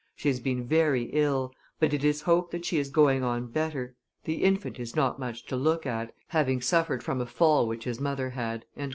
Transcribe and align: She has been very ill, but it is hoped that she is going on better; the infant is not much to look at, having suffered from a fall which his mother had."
She 0.15 0.29
has 0.29 0.39
been 0.39 0.65
very 0.65 1.11
ill, 1.13 1.53
but 1.79 1.93
it 1.93 2.03
is 2.03 2.23
hoped 2.23 2.49
that 2.53 2.65
she 2.65 2.79
is 2.79 2.89
going 2.89 3.23
on 3.23 3.45
better; 3.51 3.93
the 4.23 4.43
infant 4.43 4.79
is 4.79 4.95
not 4.95 5.19
much 5.19 5.45
to 5.45 5.55
look 5.55 5.85
at, 5.85 6.11
having 6.29 6.59
suffered 6.59 7.03
from 7.03 7.21
a 7.21 7.27
fall 7.27 7.67
which 7.67 7.83
his 7.83 7.99
mother 7.99 8.31
had." 8.31 8.65